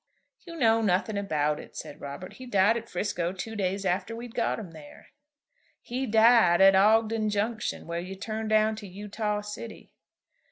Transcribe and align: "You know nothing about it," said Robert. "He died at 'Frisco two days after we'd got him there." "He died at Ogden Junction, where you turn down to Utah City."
"You 0.47 0.55
know 0.55 0.81
nothing 0.81 1.15
about 1.15 1.59
it," 1.59 1.75
said 1.77 2.01
Robert. 2.01 2.33
"He 2.33 2.47
died 2.47 2.75
at 2.75 2.89
'Frisco 2.89 3.33
two 3.33 3.55
days 3.55 3.85
after 3.85 4.15
we'd 4.15 4.33
got 4.33 4.57
him 4.57 4.71
there." 4.71 5.09
"He 5.79 6.07
died 6.07 6.59
at 6.59 6.73
Ogden 6.75 7.29
Junction, 7.29 7.85
where 7.85 7.99
you 7.99 8.15
turn 8.15 8.47
down 8.47 8.75
to 8.77 8.87
Utah 8.87 9.41
City." 9.41 9.91